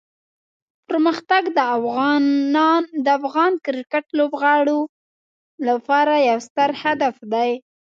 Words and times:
پرمختګ 0.87 1.43
د 3.05 3.07
افغان 3.17 3.51
کرکټ 3.65 4.05
لوبغاړو 4.17 4.79
لپاره 5.67 6.13
یو 6.29 6.37
ستر 6.47 6.69
هدف 6.83 7.15
دی. 7.33 7.51